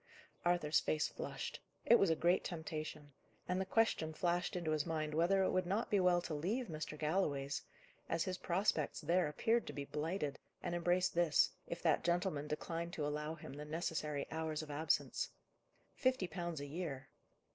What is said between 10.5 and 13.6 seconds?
and embrace this, if that gentleman declined to allow him